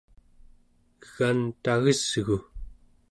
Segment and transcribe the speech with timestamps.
[1.05, 2.37] egan tagesgu!